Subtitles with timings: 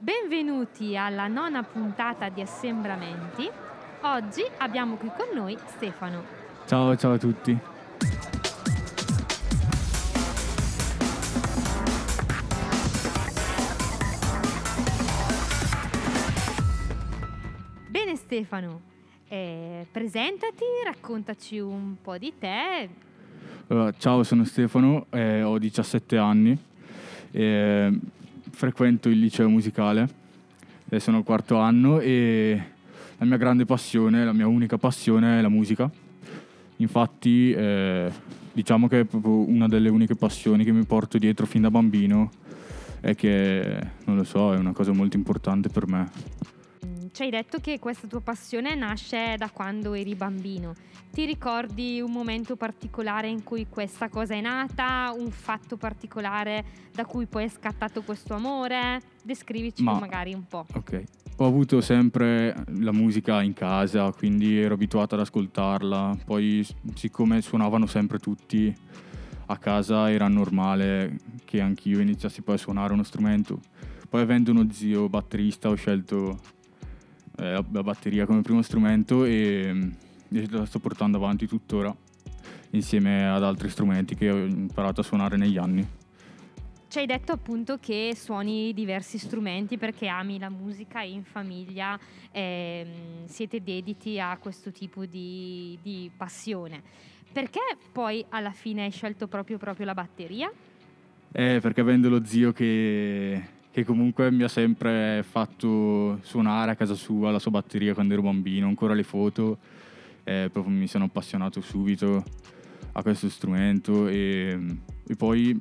[0.00, 3.50] Benvenuti alla nona puntata di Assembramenti.
[4.02, 6.22] Oggi abbiamo qui con noi Stefano.
[6.68, 7.58] Ciao, ciao a tutti.
[17.88, 18.80] Bene Stefano,
[19.26, 22.88] eh, presentati, raccontaci un po' di te.
[23.66, 26.56] Allora, ciao, sono Stefano, eh, ho 17 anni,
[27.32, 27.92] eh,
[28.50, 30.08] frequento il liceo musicale,
[30.88, 32.62] eh, sono al quarto anno e
[33.18, 35.90] la mia grande passione, la mia unica passione è la musica.
[36.76, 38.10] Infatti eh,
[38.52, 42.30] diciamo che è proprio una delle uniche passioni che mi porto dietro fin da bambino
[43.00, 46.08] e che, non lo so, è una cosa molto importante per me.
[47.18, 50.72] Ci hai detto che questa tua passione nasce da quando eri bambino.
[51.10, 55.12] Ti ricordi un momento particolare in cui questa cosa è nata?
[55.18, 56.64] Un fatto particolare
[56.94, 59.00] da cui poi è scattato questo amore?
[59.24, 60.64] Descrivici Ma- magari un po'.
[60.74, 61.02] Ok.
[61.38, 66.18] Ho avuto sempre la musica in casa, quindi ero abituato ad ascoltarla.
[66.24, 66.64] Poi,
[66.94, 68.72] siccome suonavano sempre tutti
[69.46, 73.58] a casa, era normale che anch'io iniziassi poi a suonare uno strumento.
[74.08, 76.56] Poi, avendo uno zio batterista, ho scelto
[77.38, 79.92] eh, la- la batteria come primo strumento e,
[80.30, 81.94] e la sto portando avanti tuttora,
[82.70, 85.86] insieme ad altri strumenti che ho imparato a suonare negli anni.
[86.88, 91.98] Ci hai detto appunto che suoni diversi strumenti perché ami la musica e in famiglia
[92.32, 96.82] ehm, siete dediti a questo tipo di, di passione.
[97.30, 97.60] Perché
[97.92, 100.50] poi alla fine hai scelto proprio, proprio la batteria?
[101.30, 103.42] Eh, perché avendo lo zio che,
[103.78, 108.22] che comunque mi ha sempre fatto suonare a casa sua la sua batteria quando ero
[108.22, 109.58] bambino, ancora le foto,
[110.24, 112.24] eh, proprio mi sono appassionato subito
[112.92, 114.58] a questo strumento e,
[115.06, 115.60] e poi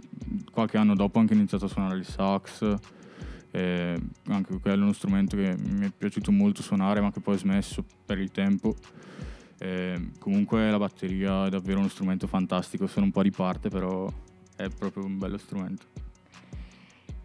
[0.52, 2.76] qualche anno dopo ho anche iniziato a suonare il sax,
[3.52, 7.36] eh, anche quello è uno strumento che mi è piaciuto molto suonare ma che poi
[7.36, 8.76] ho smesso per il tempo.
[9.60, 14.12] Eh, comunque la batteria è davvero uno strumento fantastico, sono un po' di parte però
[14.56, 16.07] è proprio un bello strumento.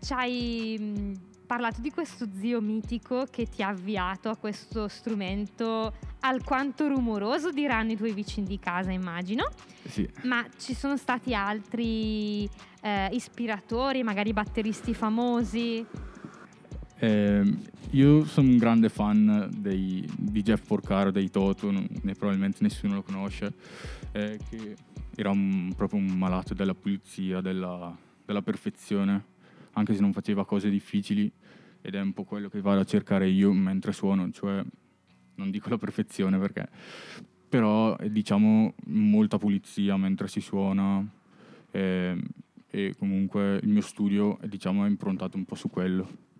[0.05, 5.93] Ci hai mh, parlato di questo zio mitico che ti ha avviato a questo strumento
[6.21, 9.49] alquanto rumoroso, diranno i tuoi vicini di casa, immagino.
[9.87, 10.09] Sì.
[10.25, 12.49] Ma ci sono stati altri
[12.81, 15.87] eh, ispiratori, magari batteristi famosi?
[16.99, 17.57] Eh,
[17.91, 22.95] io sono un grande fan dei- di Jeff Porcaro, dei Toto, non- ne- probabilmente nessuno
[22.95, 23.53] lo conosce,
[24.13, 24.77] eh, che
[25.15, 29.31] era un- proprio un malato della pulizia, della, della perfezione,
[29.73, 31.31] anche se non faceva cose difficili
[31.81, 34.63] ed è un po' quello che vado a cercare io mentre suono, cioè
[35.35, 36.69] non dico la perfezione perché,
[37.49, 41.05] però eh, diciamo molta pulizia mentre si suona
[41.71, 42.17] eh,
[42.69, 46.31] e comunque il mio studio diciamo, è improntato un po' su quello.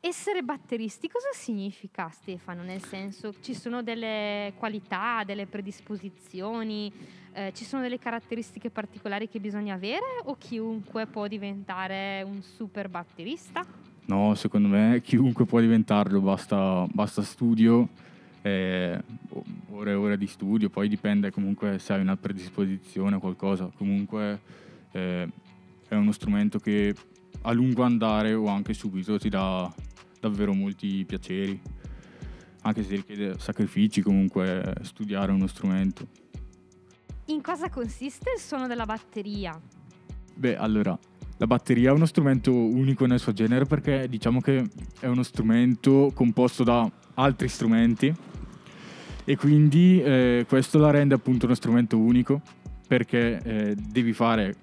[0.00, 2.62] Essere batteristi cosa significa Stefano?
[2.62, 6.92] Nel senso ci sono delle qualità, delle predisposizioni,
[7.32, 12.88] eh, ci sono delle caratteristiche particolari che bisogna avere o chiunque può diventare un super
[12.88, 13.66] batterista?
[14.04, 17.88] No, secondo me chiunque può diventarlo, basta, basta studio,
[18.42, 19.02] eh,
[19.70, 23.68] ore e ore di studio, poi dipende comunque se hai una predisposizione o qualcosa.
[23.76, 24.40] Comunque
[24.92, 25.28] eh,
[25.88, 26.94] è uno strumento che
[27.42, 29.72] a lungo andare o anche subito ti dà
[30.20, 31.60] davvero molti piaceri,
[32.62, 36.06] anche se richiede sacrifici comunque studiare uno strumento.
[37.26, 39.60] In cosa consiste il suono della batteria?
[40.34, 40.98] Beh, allora,
[41.36, 44.68] la batteria è uno strumento unico nel suo genere perché diciamo che
[44.98, 48.12] è uno strumento composto da altri strumenti
[49.24, 52.40] e quindi eh, questo la rende appunto uno strumento unico
[52.86, 54.54] perché eh, devi fare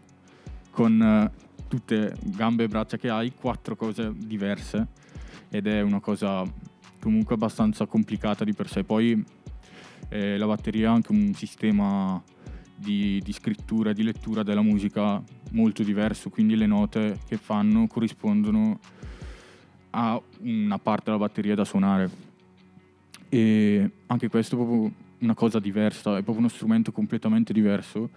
[0.72, 1.32] con eh,
[1.68, 4.88] tutte gambe e braccia che hai quattro cose diverse
[5.50, 6.44] ed è una cosa
[7.00, 8.84] comunque abbastanza complicata di per sé.
[8.84, 9.24] Poi
[10.10, 12.22] eh, la batteria ha anche un sistema
[12.76, 17.88] di, di scrittura e di lettura della musica molto diverso, quindi le note che fanno
[17.88, 18.80] corrispondono
[19.92, 22.10] a una parte della batteria da suonare.
[23.30, 28.10] E anche questo è proprio una cosa diversa, è proprio uno strumento completamente diverso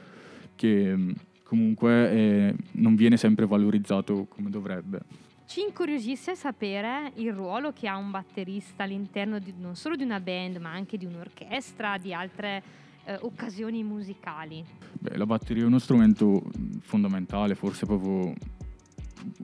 [0.54, 1.14] che mh,
[1.44, 5.26] comunque eh, non viene sempre valorizzato come dovrebbe.
[5.48, 10.20] Ci incuriosisce sapere il ruolo che ha un batterista all'interno di, non solo di una
[10.20, 12.62] band, ma anche di un'orchestra, di altre
[13.06, 14.62] eh, occasioni musicali.
[14.92, 16.42] Beh, la batteria è uno strumento
[16.82, 18.34] fondamentale, forse proprio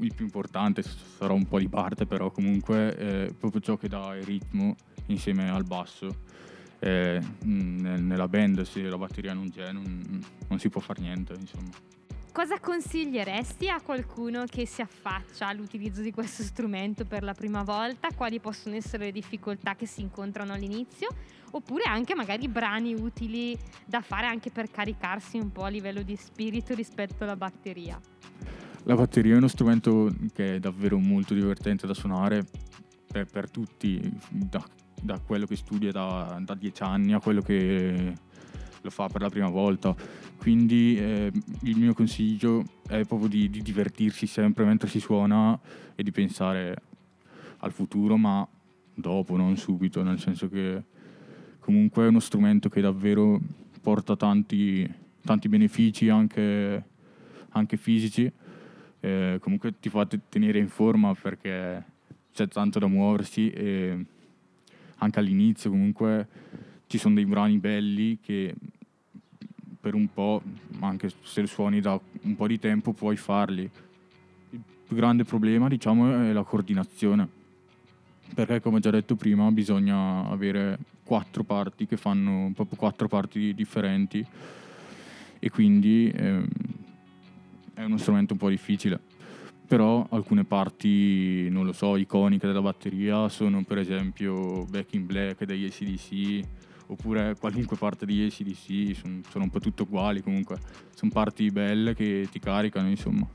[0.01, 4.15] il più importante, sarà un po' di parte, però comunque è proprio ciò che dà
[4.15, 4.75] il ritmo
[5.07, 6.15] insieme al basso.
[6.81, 11.33] Eh, nel- nella band se la batteria non c'è non, non si può fare niente,
[11.33, 11.71] insomma.
[12.35, 18.09] Cosa consiglieresti a qualcuno che si affaccia all'utilizzo di questo strumento per la prima volta?
[18.13, 21.07] Quali possono essere le difficoltà che si incontrano all'inizio?
[21.53, 26.17] Oppure anche magari brani utili da fare anche per caricarsi un po' a livello di
[26.17, 28.01] spirito rispetto alla batteria?
[28.83, 32.45] La batteria è uno strumento che è davvero molto divertente da suonare
[33.13, 34.61] per, per tutti, da,
[35.01, 38.13] da, quello che studia da, da dieci anni a quello che
[38.85, 39.95] lo fa per la prima volta.
[40.37, 41.33] Quindi eh,
[41.63, 45.59] il mio consiglio è proprio di, di, divertirsi sempre mentre si suona
[45.95, 46.77] e di pensare
[47.59, 48.47] al futuro, ma
[48.95, 50.83] dopo, non subito, nel senso che
[51.61, 53.41] comunque è uno strumento che davvero
[53.81, 54.89] porta tanti,
[55.25, 56.85] tanti benefici anche,
[57.51, 58.31] anche fisici.
[59.01, 61.83] Eh, comunque ti fa tenere in forma perché
[62.33, 64.05] c'è tanto da muoversi e
[64.97, 66.29] anche all'inizio comunque
[66.87, 68.55] ci sono dei brani belli che
[69.81, 70.43] per un po',
[70.81, 73.71] anche se suoni da un po' di tempo, puoi farli.
[74.51, 77.29] Il più grande problema, diciamo, è la coordinazione.
[78.35, 83.55] Perché, come ho già detto prima, bisogna avere quattro parti che fanno proprio quattro parti
[83.55, 84.27] differenti
[85.39, 86.47] e quindi ehm,
[87.75, 88.99] è uno strumento un po' difficile.
[89.67, 95.45] Però alcune parti, non lo so, iconiche della batteria sono per esempio Back in Black
[95.45, 96.47] degli ACDC,
[96.87, 100.59] oppure qualunque parte di ACDC, sono, sono un po' tutte uguali comunque,
[100.95, 103.27] sono parti belle che ti caricano insomma.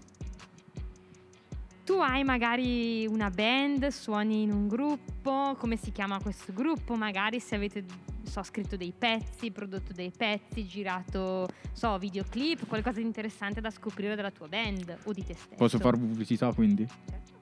[1.84, 6.94] Tu hai magari una band, suoni in un gruppo, come si chiama questo gruppo?
[6.94, 7.84] Magari se avete
[8.30, 14.16] so, scritto dei pezzi, prodotto dei pezzi, girato so, videoclip, qualcosa di interessante da scoprire
[14.16, 15.56] della tua band o di te stesso.
[15.56, 16.88] Posso fare pubblicità quindi?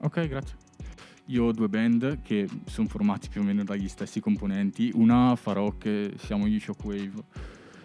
[0.00, 0.56] Ok, grazie.
[1.30, 4.90] Io ho due band che sono formati più o meno dagli stessi componenti.
[4.94, 7.22] Una farò che siamo gli Shockwave.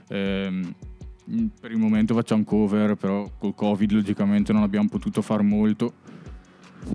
[0.08, 0.74] Ehm,
[1.60, 5.94] per il momento facciamo cover, però col Covid logicamente non abbiamo potuto fare molto.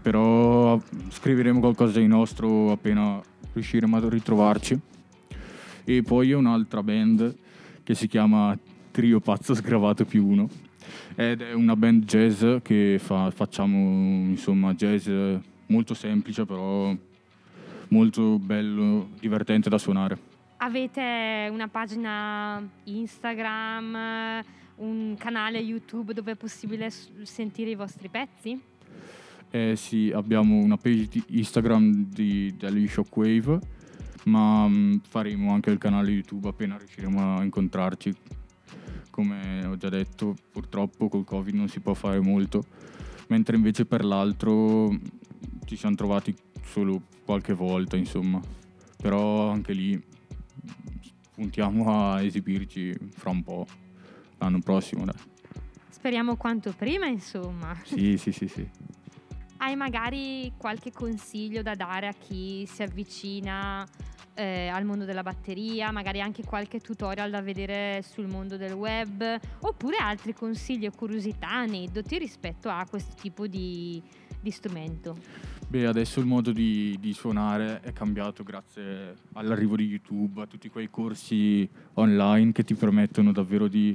[0.00, 0.81] Però
[1.11, 3.21] scriveremo qualcosa di nostro appena
[3.53, 4.81] riusciremo a ritrovarci.
[5.85, 7.37] E poi ho un'altra band
[7.83, 8.59] che si chiama
[8.91, 10.49] Trio Pazzo Sgravato più uno.
[11.15, 15.06] Ed è una band jazz che fa, facciamo insomma jazz
[15.69, 16.94] molto semplice però
[17.88, 20.19] molto bello, divertente da suonare.
[20.59, 24.44] Avete una pagina Instagram,
[24.76, 28.61] un canale YouTube dove è possibile sentire i vostri pezzi?
[29.50, 33.59] Eh sì, abbiamo una page Instagram di, degli Shockwave,
[34.25, 38.14] ma um, faremo anche il canale YouTube appena riusciremo a incontrarci.
[39.11, 42.64] Come ho già detto, purtroppo col Covid non si può fare molto,
[43.29, 44.91] mentre invece per l'altro
[45.69, 46.35] ci siamo trovati
[46.65, 48.41] solo qualche volta, insomma.
[48.97, 50.03] Però anche lì
[51.35, 53.67] puntiamo a esibirci fra un po',
[54.38, 55.15] l'anno prossimo, dai.
[55.91, 57.79] Speriamo quanto prima, insomma.
[57.85, 58.67] Sì, sì, sì, sì.
[59.59, 63.87] Hai magari qualche consiglio da dare a chi si avvicina
[64.35, 69.38] eh, al mondo della batteria, magari anche qualche tutorial da vedere sul mondo del web,
[69.61, 74.00] oppure altri consigli o curiosità, aneddoti rispetto a questo tipo di,
[74.41, 75.57] di strumento?
[75.70, 80.70] Beh, adesso il modo di, di, suonare è cambiato grazie all'arrivo di YouTube, a tutti
[80.70, 83.94] quei corsi online che ti permettono davvero di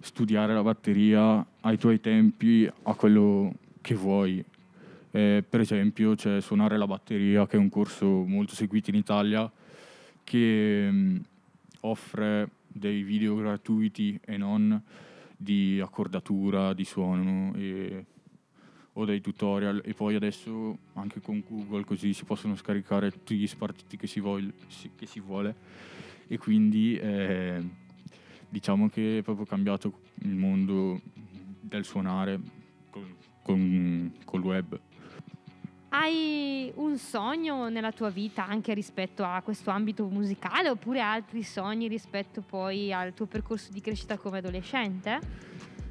[0.00, 4.44] studiare la batteria ai tuoi tempi, a quello che vuoi.
[5.12, 9.48] Eh, per esempio c'è Suonare la batteria, che è un corso molto seguito in Italia,
[10.24, 11.16] che mh, mm,
[11.82, 14.82] offre dei video gratuiti e non
[15.36, 18.06] di accordatura, di suono e
[18.98, 23.46] o dei tutorial e poi adesso anche con Google così si possono scaricare tutti gli
[23.46, 24.52] spartiti che si, vuole,
[24.96, 25.54] che si vuole
[26.26, 27.62] e quindi eh,
[28.48, 31.00] diciamo che è proprio cambiato il mondo
[31.60, 32.40] del suonare
[32.90, 34.80] con, con, col web.
[35.90, 41.86] Hai un sogno nella tua vita anche rispetto a questo ambito musicale oppure altri sogni
[41.86, 45.20] rispetto poi al tuo percorso di crescita come adolescente?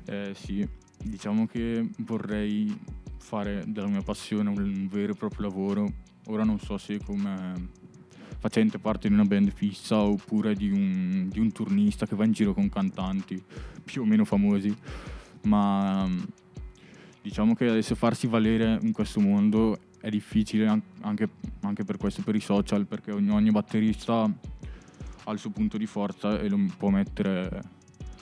[0.05, 0.67] Eh, sì,
[1.03, 2.95] diciamo che vorrei
[3.27, 5.91] fare della mia passione un vero e proprio lavoro.
[6.27, 7.71] Ora non so se come
[8.39, 12.31] facente parte di una band fissa oppure di un, di un turnista che va in
[12.31, 13.43] giro con cantanti
[13.83, 14.73] più o meno famosi,
[15.41, 16.09] ma
[17.21, 21.29] diciamo che adesso farsi valere in questo mondo è difficile anche,
[21.61, 25.85] anche per questo, per i social, perché ogni, ogni batterista ha il suo punto di
[25.85, 27.75] forza e lo può mettere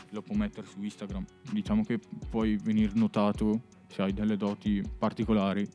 [0.09, 1.25] lo può mettere su Instagram.
[1.51, 5.67] Diciamo che puoi venire notato se hai delle doti particolari,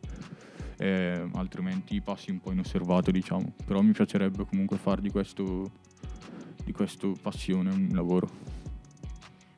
[0.79, 3.53] eh, altrimenti passi un po' inosservato, diciamo.
[3.65, 5.71] Però mi piacerebbe comunque fare di questo,
[6.65, 8.29] di questo passione un lavoro.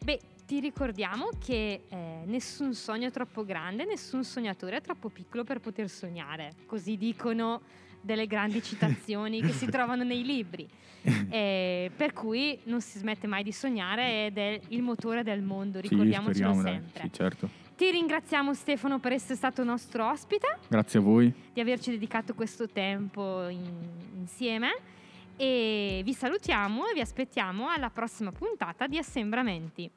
[0.04, 5.44] Beh, ti ricordiamo che eh, nessun sogno è troppo grande, nessun sognatore è troppo piccolo
[5.44, 6.52] per poter sognare.
[6.66, 7.62] Così dicono
[8.00, 10.68] delle grandi citazioni che si trovano nei libri.
[11.04, 15.80] Eh, per cui non si smette mai di sognare ed è il motore del mondo,
[15.80, 17.02] ricordiamocelo sì, sempre.
[17.02, 17.61] Sì, certo.
[17.82, 20.60] Ti ringraziamo Stefano per essere stato nostro ospite.
[20.68, 21.34] Grazie a voi.
[21.52, 23.60] Di averci dedicato questo tempo in,
[24.18, 24.70] insieme
[25.36, 29.90] e vi salutiamo e vi aspettiamo alla prossima puntata di Assembramenti.